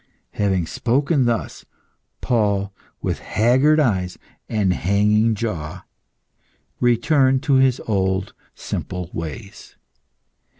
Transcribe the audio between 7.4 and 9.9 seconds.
to his old simple ways.